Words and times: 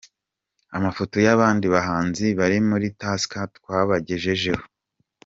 Amafoto 0.77 1.15
y’abandi 1.25 1.65
bahanzi 1.75 2.25
bari 2.39 2.57
muri 2.69 2.87
Tusker 2.99 3.47
twabagejejeho:. 3.57 4.63